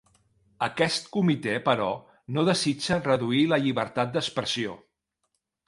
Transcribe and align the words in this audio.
Aquest 0.67 1.11
comitè, 1.17 1.53
però, 1.67 1.91
no 2.39 2.47
desitja 2.49 2.99
reduir 3.11 3.45
la 3.53 3.63
llibertat 3.67 4.19
d'expressió 4.19 4.77